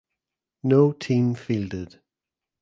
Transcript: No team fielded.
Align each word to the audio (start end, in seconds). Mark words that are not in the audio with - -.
No 0.63 0.93
team 0.93 1.35
fielded. 1.35 2.01